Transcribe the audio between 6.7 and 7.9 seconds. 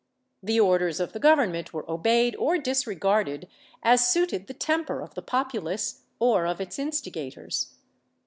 instigators.